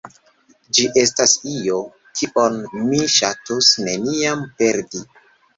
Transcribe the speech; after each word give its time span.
Ĝi 0.77 0.85
estas 1.01 1.33
io, 1.51 1.77
kion 2.21 2.57
mi 2.89 3.05
ŝatus 3.19 3.71
neniam 3.89 4.43
perdi. 4.63 5.05